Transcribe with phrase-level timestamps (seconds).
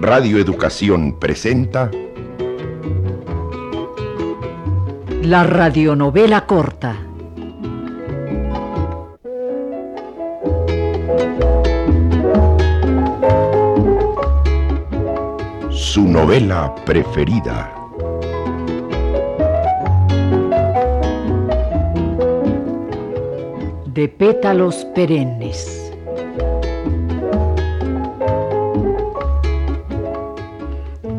[0.00, 1.90] Radio Educación presenta
[5.22, 6.96] La radionovela corta.
[15.70, 17.72] Su novela preferida.
[23.86, 25.85] De pétalos perennes.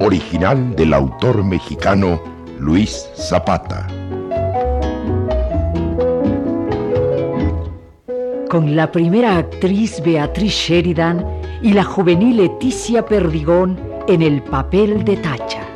[0.07, 2.21] Original del autor mexicano
[2.59, 3.87] Luis Zapata.
[8.49, 11.25] Con la primera actriz Beatriz Sheridan
[11.61, 15.67] y la juvenil Leticia Perdigón en el papel de Tacha.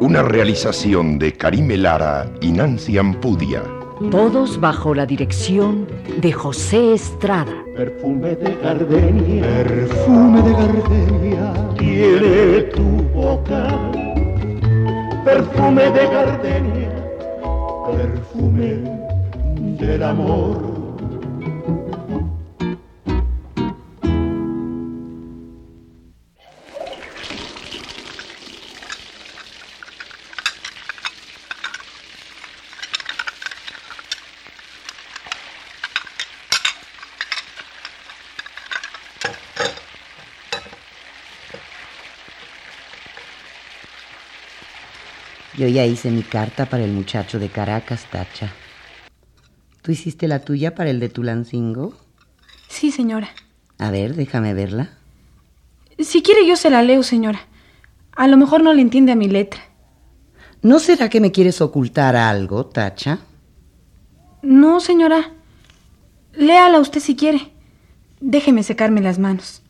[0.00, 3.62] Una realización de Karime Lara y Nancy Ampudia.
[4.10, 5.86] Todos bajo la dirección
[6.18, 7.52] de José Estrada.
[7.76, 13.68] Perfume de gardenia, perfume de gardenia, tiene tu boca.
[15.24, 16.90] Perfume de gardenia,
[17.86, 18.78] perfume
[19.78, 20.73] del amor.
[45.56, 48.52] Yo ya hice mi carta para el muchacho de Caracas, Tacha.
[49.82, 51.94] ¿Tú hiciste la tuya para el de Tulancingo?
[52.68, 53.28] Sí, señora.
[53.78, 54.90] A ver, déjame verla.
[55.98, 57.46] Si quiere yo se la leo, señora.
[58.16, 59.60] A lo mejor no le entiende a mi letra.
[60.62, 63.20] ¿No será que me quieres ocultar algo, Tacha?
[64.42, 65.30] No, señora.
[66.32, 67.52] Léala usted si quiere.
[68.20, 69.62] Déjeme secarme las manos.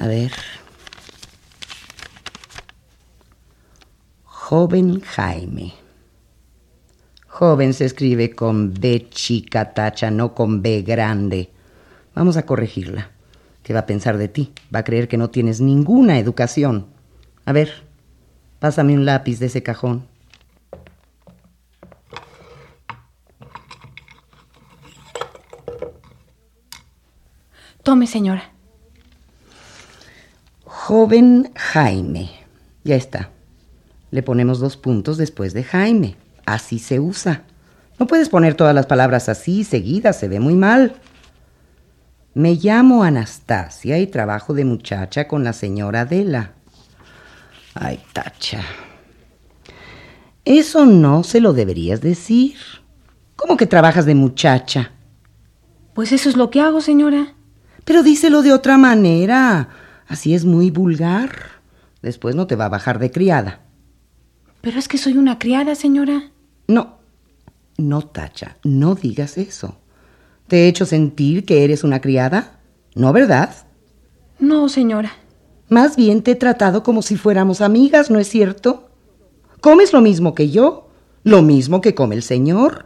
[0.00, 0.32] A ver.
[4.24, 5.74] Joven Jaime.
[7.26, 11.50] Joven se escribe con B chica tacha, no con B grande.
[12.14, 13.10] Vamos a corregirla.
[13.62, 14.52] ¿Qué va a pensar de ti?
[14.74, 16.86] Va a creer que no tienes ninguna educación.
[17.44, 17.70] A ver,
[18.58, 20.08] pásame un lápiz de ese cajón.
[27.82, 28.59] Tome, señora.
[30.90, 32.30] Joven Jaime.
[32.82, 33.30] Ya está.
[34.10, 36.16] Le ponemos dos puntos después de Jaime.
[36.46, 37.44] Así se usa.
[38.00, 40.96] No puedes poner todas las palabras así, seguidas, se ve muy mal.
[42.34, 46.54] Me llamo Anastasia y trabajo de muchacha con la señora Adela.
[47.74, 48.62] Ay, tacha.
[50.44, 52.56] Eso no se lo deberías decir.
[53.36, 54.90] ¿Cómo que trabajas de muchacha?
[55.94, 57.34] Pues eso es lo que hago, señora.
[57.84, 59.68] Pero díselo de otra manera.
[60.10, 61.30] Así es muy vulgar.
[62.02, 63.60] Después no te va a bajar de criada.
[64.60, 66.32] Pero es que soy una criada, señora.
[66.66, 66.96] No,
[67.78, 69.78] no, Tacha, no digas eso.
[70.48, 72.58] ¿Te he hecho sentir que eres una criada?
[72.96, 73.54] ¿No, verdad?
[74.40, 75.12] No, señora.
[75.68, 78.90] Más bien te he tratado como si fuéramos amigas, ¿no es cierto?
[79.60, 80.88] ¿Comes lo mismo que yo?
[81.22, 82.84] ¿Lo mismo que come el señor?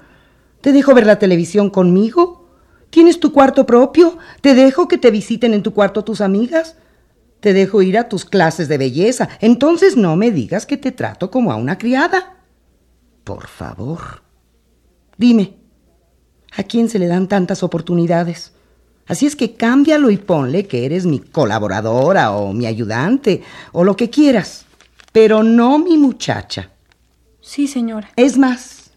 [0.60, 2.50] ¿Te dejo ver la televisión conmigo?
[2.90, 4.18] ¿Tienes tu cuarto propio?
[4.42, 6.76] ¿Te dejo que te visiten en tu cuarto tus amigas?
[7.44, 9.28] ¿Te dejo ir a tus clases de belleza?
[9.38, 12.38] Entonces no me digas que te trato como a una criada.
[13.22, 14.22] Por favor.
[15.18, 15.54] Dime,
[16.56, 18.54] ¿a quién se le dan tantas oportunidades?
[19.06, 23.94] Así es que cámbialo y ponle que eres mi colaboradora o mi ayudante o lo
[23.94, 24.64] que quieras,
[25.12, 26.70] pero no mi muchacha.
[27.42, 28.08] Sí, señora.
[28.16, 28.92] Es más,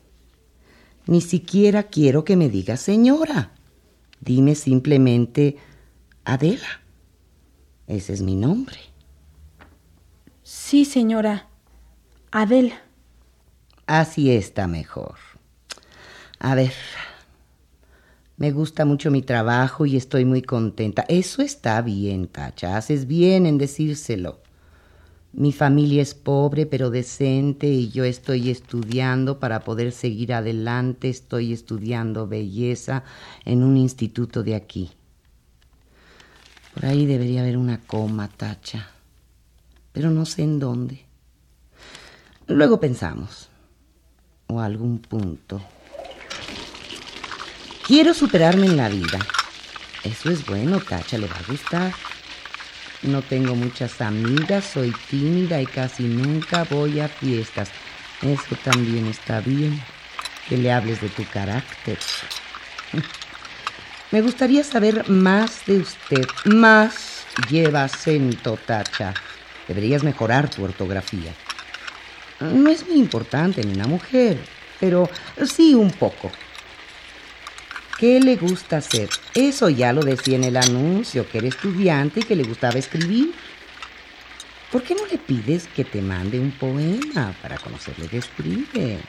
[1.05, 3.51] ni siquiera quiero que me digas señora.
[4.21, 5.57] Dime simplemente
[6.23, 6.86] Adela.
[7.87, 8.77] Ese es mi nombre.
[10.43, 11.47] Sí, señora.
[12.31, 12.81] Adela.
[13.85, 15.15] Así está mejor.
[16.39, 16.73] A ver,
[18.35, 21.05] me gusta mucho mi trabajo y estoy muy contenta.
[21.07, 22.75] Eso está bien, Tacha.
[22.75, 24.41] Haces bien en decírselo.
[25.31, 31.09] Mi familia es pobre pero decente y yo estoy estudiando para poder seguir adelante.
[31.09, 33.03] Estoy estudiando belleza
[33.45, 34.96] en un instituto de aquí.
[36.77, 38.87] Por ahí debería haber una coma, Tacha.
[39.93, 41.03] Pero no sé en dónde.
[42.45, 43.49] Luego pensamos.
[44.45, 45.59] O algún punto.
[47.87, 49.17] Quiero superarme en la vida.
[50.03, 51.95] Eso es bueno, Tacha, le va a gustar.
[53.01, 57.71] No tengo muchas amigas, soy tímida y casi nunca voy a fiestas.
[58.21, 59.81] Eso también está bien,
[60.47, 61.97] que le hables de tu carácter.
[64.11, 66.25] Me gustaría saber más de usted.
[66.45, 69.13] Más lleva acento, Tacha.
[69.67, 71.33] Deberías mejorar tu ortografía.
[72.39, 74.37] No es muy importante en una mujer,
[74.79, 75.09] pero
[75.45, 76.31] sí un poco.
[77.99, 79.09] ¿Qué le gusta hacer?
[79.33, 83.33] Eso ya lo decía en el anuncio, que era estudiante y que le gustaba escribir.
[84.71, 88.99] ¿Por qué no le pides que te mande un poema para conocer lo que escribe?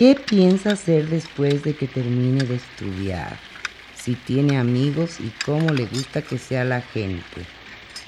[0.00, 3.36] ¿Qué piensa hacer después de que termine de estudiar?
[3.94, 7.42] Si tiene amigos y cómo le gusta que sea la gente.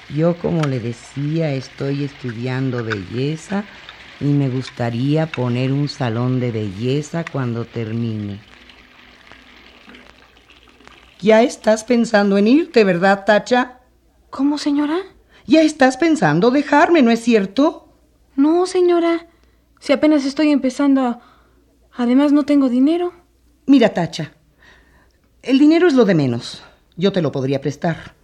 [0.09, 3.63] Yo, como le decía, estoy estudiando belleza
[4.19, 8.39] y me gustaría poner un salón de belleza cuando termine.
[11.21, 13.81] Ya estás pensando en irte, ¿verdad, Tacha?
[14.31, 14.97] ¿Cómo, señora?
[15.45, 17.87] Ya estás pensando dejarme, ¿no es cierto?
[18.35, 19.27] No, señora.
[19.79, 21.32] Si apenas estoy empezando a...
[21.95, 23.13] Además, no tengo dinero.
[23.65, 24.33] Mira, Tacha.
[25.41, 26.63] El dinero es lo de menos.
[26.95, 28.15] Yo te lo podría prestar.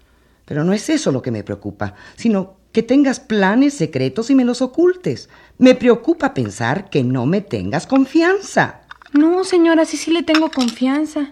[0.46, 4.46] Pero no es eso lo que me preocupa, sino que tengas planes secretos y me
[4.46, 5.30] los ocultes.
[5.58, 8.82] Me preocupa pensar que no me tengas confianza.
[9.14, 11.30] No, señora, sí, sí le tengo confianza.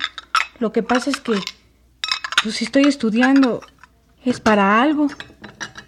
[0.59, 1.39] Lo que pasa es que
[2.43, 3.61] pues si estoy estudiando,
[4.23, 5.07] es para algo,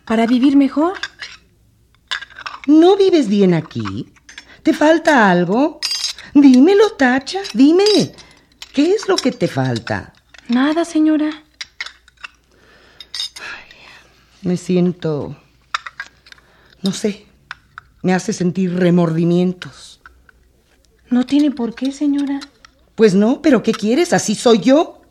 [0.05, 0.93] para vivir mejor.
[2.67, 4.11] ¿No vives bien aquí?
[4.63, 5.78] ¿Te falta algo?
[6.33, 8.13] Dímelo, Tacha, dime.
[8.73, 10.13] ¿Qué es lo que te falta?
[10.47, 11.43] Nada, señora.
[14.41, 15.35] me siento...
[16.81, 17.25] No sé,
[18.01, 19.99] me hace sentir remordimientos.
[21.09, 22.39] No tiene por qué, señora.
[22.95, 24.13] Pues no, pero ¿qué quieres?
[24.13, 25.01] Así soy yo.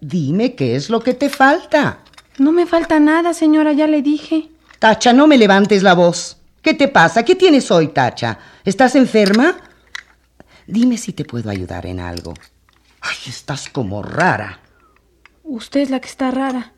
[0.00, 1.98] Dime qué es lo que te falta.
[2.38, 4.48] No me falta nada, señora, ya le dije.
[4.78, 6.36] Tacha, no me levantes la voz.
[6.62, 7.24] ¿Qué te pasa?
[7.24, 8.38] ¿Qué tienes hoy, Tacha?
[8.64, 9.56] ¿Estás enferma?
[10.70, 12.32] Dime si te puedo ayudar en algo.
[13.00, 14.60] Ay, estás como rara.
[15.42, 16.74] Usted es la que está rara.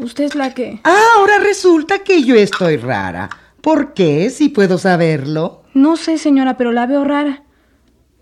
[0.00, 0.80] Usted es la que...
[0.82, 3.30] Ah, ahora resulta que yo estoy rara.
[3.60, 5.62] ¿Por qué, si puedo saberlo?
[5.72, 7.44] No sé, señora, pero la veo rara.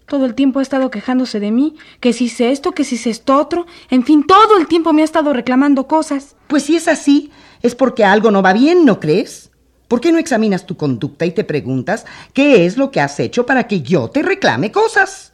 [0.07, 3.09] Todo el tiempo ha estado quejándose de mí, que si sé esto, que si sé
[3.09, 3.67] esto otro.
[3.89, 6.37] En fin, todo el tiempo me ha estado reclamando cosas.
[6.47, 7.31] Pues si es así,
[7.63, 9.51] es porque algo no va bien, ¿no crees?
[9.89, 13.47] ¿Por qué no examinas tu conducta y te preguntas qué es lo que has hecho
[13.47, 15.33] para que yo te reclame cosas?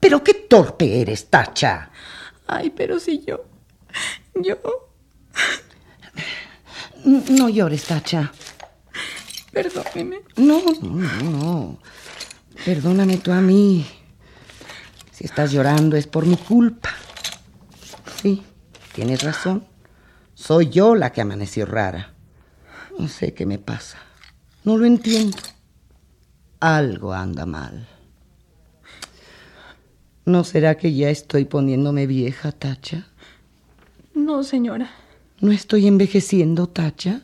[0.00, 1.90] Pero qué torpe eres, Tacha.
[2.46, 3.44] Ay, pero si yo...
[4.34, 4.58] Yo...
[7.04, 8.32] No llores, Tacha.
[9.52, 10.22] Perdóneme.
[10.36, 11.78] No, no, no.
[12.64, 13.86] Perdóname tú a mí.
[15.12, 16.90] Si estás llorando es por mi culpa.
[18.20, 18.42] Sí,
[18.94, 19.64] tienes razón.
[20.34, 22.12] Soy yo la que amaneció rara.
[22.98, 23.98] No sé qué me pasa.
[24.64, 25.36] No lo entiendo.
[26.60, 27.88] Algo anda mal.
[30.24, 33.06] ¿No será que ya estoy poniéndome vieja, Tacha?
[34.14, 34.90] No, señora.
[35.40, 37.22] ¿No estoy envejeciendo, Tacha?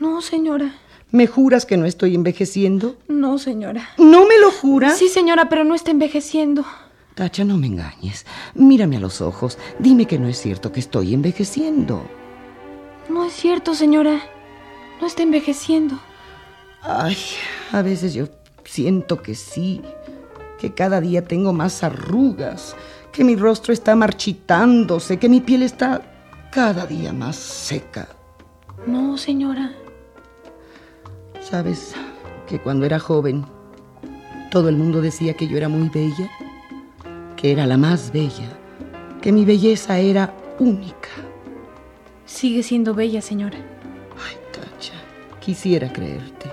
[0.00, 0.74] No, señora.
[1.12, 2.96] ¿Me juras que no estoy envejeciendo?
[3.06, 3.90] No, señora.
[3.96, 4.98] ¿No me lo juras?
[4.98, 6.64] Sí, señora, pero no está envejeciendo.
[7.16, 8.26] Tacha, no me engañes.
[8.54, 9.56] Mírame a los ojos.
[9.78, 12.06] Dime que no es cierto que estoy envejeciendo.
[13.08, 14.20] No es cierto, señora.
[15.00, 15.98] No está envejeciendo.
[16.82, 17.16] Ay,
[17.72, 18.26] a veces yo
[18.64, 19.80] siento que sí,
[20.60, 22.76] que cada día tengo más arrugas,
[23.12, 26.02] que mi rostro está marchitándose, que mi piel está
[26.52, 28.08] cada día más seca.
[28.86, 29.72] No, señora.
[31.40, 31.94] ¿Sabes
[32.46, 33.46] que cuando era joven
[34.50, 36.30] todo el mundo decía que yo era muy bella?
[37.36, 38.48] Que era la más bella,
[39.20, 41.08] que mi belleza era única.
[42.24, 43.58] Sigue siendo bella, señora.
[44.26, 44.94] Ay, Tacha,
[45.40, 46.50] quisiera creerte.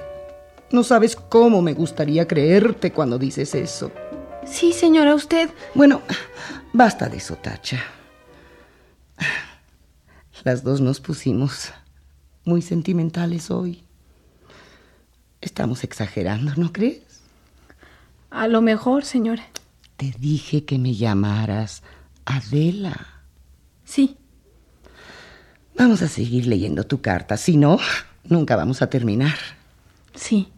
[0.72, 3.92] No sabes cómo me gustaría creerte cuando dices eso.
[4.46, 5.50] Sí, señora, usted.
[5.74, 6.02] Bueno,
[6.74, 7.82] basta de eso, Tacha.
[10.44, 11.72] Las dos nos pusimos
[12.44, 13.84] muy sentimentales hoy.
[15.40, 17.22] Estamos exagerando, ¿no crees?
[18.30, 19.44] A lo mejor, señora.
[20.04, 21.82] Te dije que me llamaras
[22.26, 23.24] Adela.
[23.86, 24.18] Sí.
[25.78, 27.80] Vamos a seguir leyendo tu carta, si no,
[28.26, 29.38] nunca vamos a terminar.
[30.14, 30.50] Sí.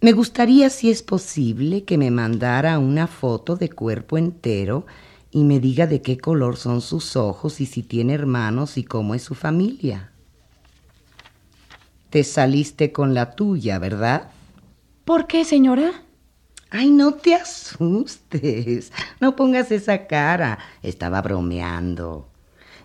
[0.00, 4.86] Me gustaría, si es posible, que me mandara una foto de cuerpo entero
[5.30, 9.14] y me diga de qué color son sus ojos y si tiene hermanos y cómo
[9.14, 10.10] es su familia.
[12.08, 14.30] Te saliste con la tuya, ¿verdad?
[15.04, 16.04] ¿Por qué, señora?
[16.70, 18.92] Ay, no te asustes.
[19.20, 20.58] No pongas esa cara.
[20.82, 22.28] Estaba bromeando.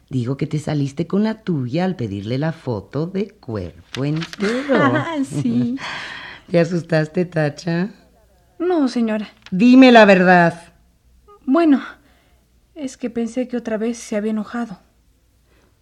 [0.10, 4.76] Digo que te saliste con la tuya al pedirle la foto de cuerpo entero.
[4.96, 5.78] Ah, sí.
[6.50, 7.90] ¿Te asustaste, Tacha?
[8.60, 9.30] No, señora.
[9.52, 10.74] Dime la verdad.
[11.46, 11.82] Bueno,
[12.76, 14.80] es que pensé que otra vez se había enojado.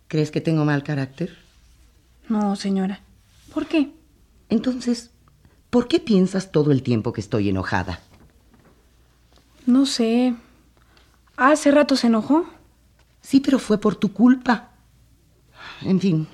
[0.07, 1.37] ¿Crees que tengo mal carácter?
[2.29, 3.01] No, señora.
[3.53, 3.91] ¿Por qué?
[4.49, 5.11] Entonces,
[5.73, 7.99] ¿por qué piensas todo el tiempo que estoy enojada?
[9.65, 10.35] No sé.
[11.35, 12.45] ¿Hace rato se enojó?
[13.21, 14.69] Sí, pero fue por tu culpa.
[15.81, 16.27] En fin,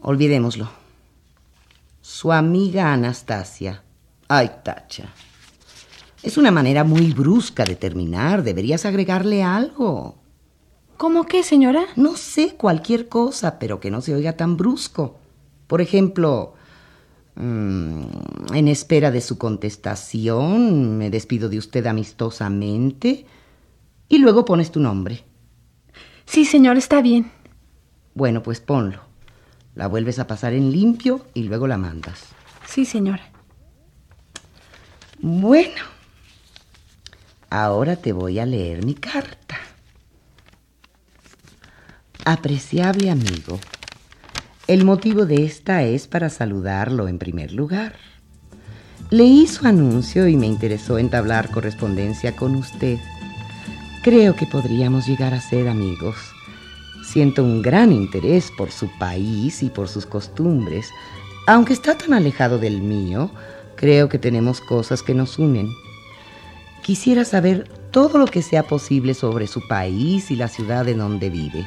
[0.00, 0.70] olvidémoslo.
[2.00, 3.82] Su amiga Anastasia.
[4.28, 5.08] Ay, Tacha.
[6.22, 8.44] Es una manera muy brusca de terminar.
[8.44, 10.14] Deberías agregarle algo.
[10.96, 11.86] ¿Cómo qué, señora?
[11.96, 15.18] No sé, cualquier cosa, pero que no se oiga tan brusco.
[15.66, 16.54] Por ejemplo,
[17.36, 18.02] mm,
[18.54, 23.26] en espera de su contestación, me despido de usted amistosamente
[24.08, 25.24] y luego pones tu nombre.
[26.26, 27.30] Sí, señor, está bien.
[28.14, 29.00] Bueno, pues ponlo.
[29.74, 32.26] La vuelves a pasar en limpio y luego la mandas.
[32.66, 33.30] Sí, señora.
[35.20, 35.82] Bueno,
[37.50, 39.58] ahora te voy a leer mi carta.
[42.24, 43.58] Apreciable amigo,
[44.66, 47.96] el motivo de esta es para saludarlo en primer lugar.
[49.10, 52.98] Leí su anuncio y me interesó entablar correspondencia con usted.
[54.02, 56.16] Creo que podríamos llegar a ser amigos.
[57.04, 60.88] Siento un gran interés por su país y por sus costumbres.
[61.46, 63.30] Aunque está tan alejado del mío,
[63.76, 65.68] creo que tenemos cosas que nos unen.
[66.82, 71.28] Quisiera saber todo lo que sea posible sobre su país y la ciudad en donde
[71.28, 71.66] vive.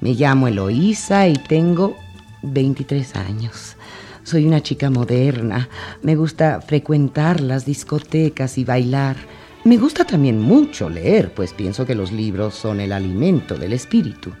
[0.00, 1.96] Me llamo Eloísa y tengo
[2.42, 3.76] 23 años.
[4.22, 5.68] Soy una chica moderna.
[6.02, 9.16] Me gusta frecuentar las discotecas y bailar.
[9.64, 14.32] Me gusta también mucho leer, pues pienso que los libros son el alimento del espíritu.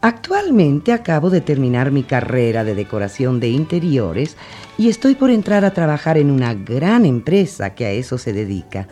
[0.00, 4.36] Actualmente acabo de terminar mi carrera de decoración de interiores
[4.78, 8.88] y estoy por entrar a trabajar en una gran empresa que a eso se dedica.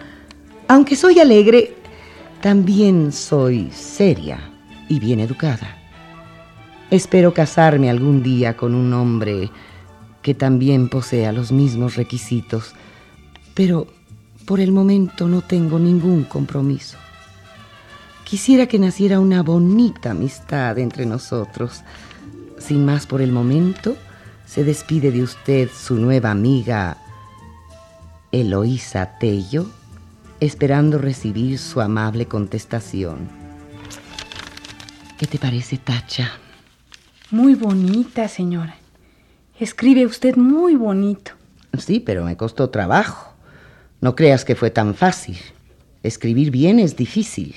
[0.69, 1.75] Aunque soy alegre,
[2.43, 4.53] también soy seria
[4.89, 5.77] y bien educada.
[6.91, 9.51] Espero casarme algún día con un hombre
[10.23, 12.75] que también posea los mismos requisitos,
[13.55, 13.87] pero
[14.47, 16.97] por el momento no tengo ningún compromiso.
[18.25, 21.83] Quisiera que naciera una bonita amistad entre nosotros.
[22.59, 23.97] Sin más por el momento,
[24.47, 26.99] se despide de usted su nueva amiga
[28.33, 29.67] Eloísa Tello,
[30.41, 33.48] esperando recibir su amable contestación.
[35.19, 36.31] ¿Qué te parece, Tacha?
[37.33, 38.77] Muy bonita, señora.
[39.59, 41.33] Escribe usted muy bonito.
[41.77, 43.35] Sí, pero me costó trabajo.
[44.01, 45.37] No creas que fue tan fácil.
[46.05, 47.57] Escribir bien es difícil.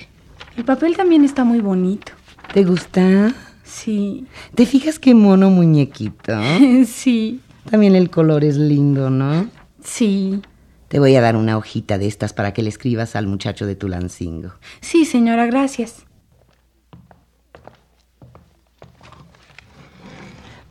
[0.56, 2.10] El papel también está muy bonito.
[2.52, 3.32] ¿Te gusta?
[3.62, 4.26] Sí.
[4.56, 6.32] ¿Te fijas qué mono muñequito?
[6.86, 7.40] sí.
[7.70, 9.48] También el color es lindo, ¿no?
[9.84, 10.42] Sí.
[10.88, 13.76] Te voy a dar una hojita de estas para que le escribas al muchacho de
[13.76, 14.50] Tulancingo.
[14.80, 16.06] Sí, señora, gracias.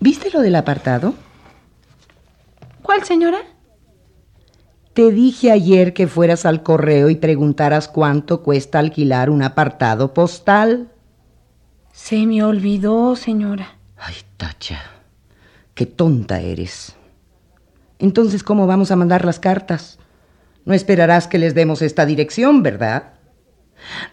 [0.01, 1.13] ¿Viste lo del apartado?
[2.81, 3.37] ¿Cuál, señora?
[4.95, 10.91] Te dije ayer que fueras al correo y preguntaras cuánto cuesta alquilar un apartado postal.
[11.93, 13.77] Se me olvidó, señora.
[13.95, 14.81] Ay, Tacha,
[15.75, 16.95] qué tonta eres.
[17.99, 19.99] Entonces, ¿cómo vamos a mandar las cartas?
[20.65, 23.13] No esperarás que les demos esta dirección, ¿verdad?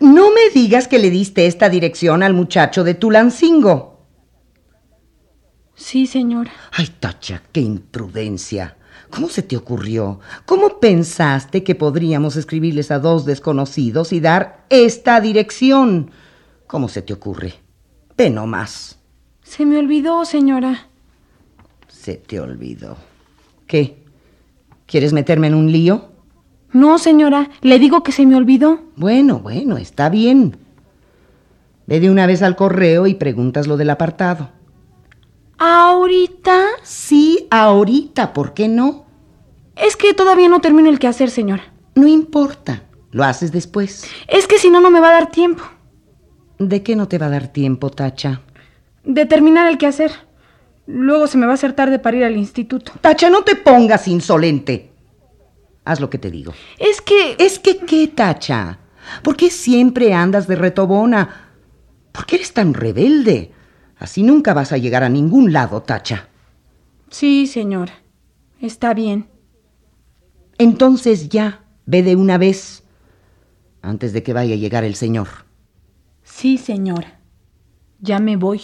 [0.00, 3.97] No me digas que le diste esta dirección al muchacho de Tulancingo.
[5.78, 6.50] Sí, señora.
[6.72, 8.76] Ay, Tacha, qué imprudencia.
[9.10, 10.18] ¿Cómo se te ocurrió?
[10.44, 16.10] ¿Cómo pensaste que podríamos escribirles a dos desconocidos y dar esta dirección?
[16.66, 17.54] ¿Cómo se te ocurre?
[18.16, 18.98] Ve más.
[19.44, 20.88] Se me olvidó, señora.
[21.86, 22.96] Se te olvidó.
[23.68, 24.02] ¿Qué?
[24.84, 26.08] ¿Quieres meterme en un lío?
[26.72, 27.50] No, señora.
[27.62, 28.80] Le digo que se me olvidó.
[28.96, 30.56] Bueno, bueno, está bien.
[31.86, 34.57] Ve de una vez al correo y preguntas lo del apartado.
[35.58, 36.66] ¿Ahorita?
[36.82, 39.06] Sí, ahorita, ¿por qué no?
[39.76, 41.72] Es que todavía no termino el quehacer, señora.
[41.94, 44.04] No importa, lo haces después.
[44.28, 45.64] Es que si no, no me va a dar tiempo.
[46.58, 48.42] ¿De qué no te va a dar tiempo, Tacha?
[49.04, 50.12] De terminar el quehacer.
[50.86, 52.92] Luego se me va a hacer tarde para ir al instituto.
[53.00, 54.92] Tacha, no te pongas insolente.
[55.84, 56.52] Haz lo que te digo.
[56.78, 57.36] Es que...
[57.38, 58.78] ¿Es que qué, Tacha?
[59.22, 61.50] ¿Por qué siempre andas de retobona?
[62.12, 63.52] ¿Por qué eres tan rebelde?
[63.98, 66.28] Así nunca vas a llegar a ningún lado, Tacha.
[67.10, 67.94] Sí, señora.
[68.60, 69.28] Está bien.
[70.58, 72.84] Entonces ya, ve de una vez,
[73.82, 75.28] antes de que vaya a llegar el señor.
[76.22, 77.20] Sí, señora.
[78.00, 78.60] Ya me voy.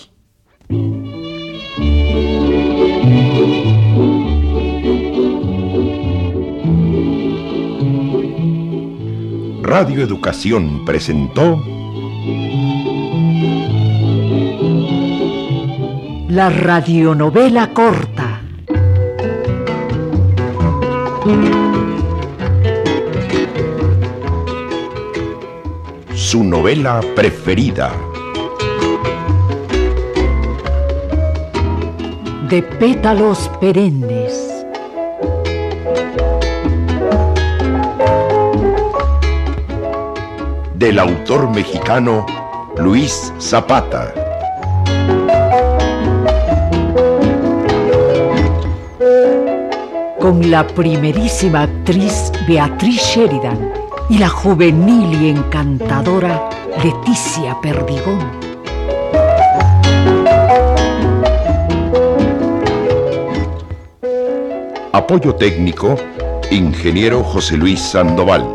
[9.62, 11.83] Radio Educación presentó
[16.34, 18.40] La radionovela corta.
[26.12, 27.92] su novela preferida.
[32.50, 34.64] De pétalos perennes.
[40.74, 42.26] Del autor mexicano
[42.76, 44.23] Luis Zapata.
[50.24, 53.70] Con la primerísima actriz Beatriz Sheridan
[54.08, 56.48] y la juvenil y encantadora
[56.82, 58.20] Leticia Perdigón.
[64.92, 65.94] Apoyo técnico,
[66.50, 68.46] ingeniero José Luis Sandoval.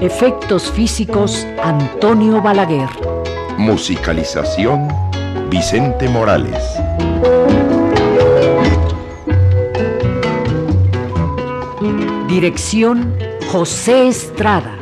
[0.00, 2.88] Efectos físicos, Antonio Balaguer.
[3.58, 4.88] Musicalización,
[5.50, 6.77] Vicente Morales.
[12.40, 13.16] Dirección,
[13.50, 14.78] José Estrada.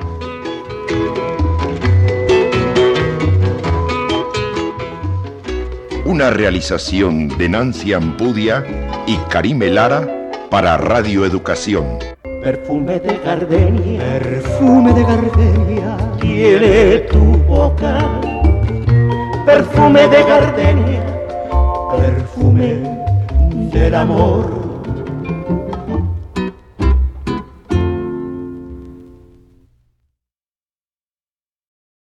[6.05, 8.63] Una realización de Nancy Ampudia
[9.07, 10.07] y Karime Lara
[10.51, 11.87] para Radio Educación.
[12.43, 18.21] Perfume de gardenia, perfume de gardenia, tiene tu boca.
[19.47, 21.07] Perfume de gardenia,
[21.97, 22.83] perfume
[23.73, 24.66] del amor